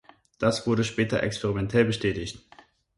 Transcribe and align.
Das 0.39 0.65
wurde 0.65 0.83
später 0.83 1.21
experimentell 1.21 1.85
bestätigt. 1.85 2.43